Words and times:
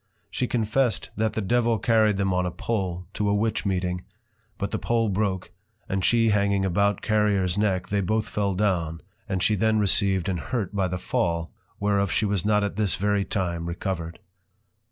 She 0.31 0.47
confessed, 0.47 1.11
that 1.15 1.33
the 1.33 1.41
Devil 1.43 1.77
carry'd 1.77 2.17
them 2.17 2.33
on 2.33 2.43
a 2.43 2.49
pole, 2.49 3.05
to 3.13 3.29
a 3.29 3.35
Witch 3.35 3.67
meeting; 3.67 4.03
but 4.57 4.71
the 4.71 4.79
pole 4.79 5.09
broke, 5.09 5.51
and 5.87 6.03
she 6.03 6.29
hanging 6.29 6.65
about 6.65 7.03
Carriers 7.03 7.55
neck, 7.55 7.89
they 7.89 8.01
both 8.01 8.27
fell 8.27 8.55
down, 8.55 9.01
and 9.29 9.43
she 9.43 9.53
then 9.53 9.77
received 9.77 10.27
an 10.27 10.37
hurt 10.39 10.75
by 10.75 10.87
the 10.87 10.97
Fall, 10.97 11.51
whereof 11.79 12.11
she 12.11 12.25
was 12.25 12.43
not 12.43 12.63
at 12.63 12.77
this 12.77 12.95
very 12.95 13.23
time 13.25 13.67
recovered. 13.67 14.17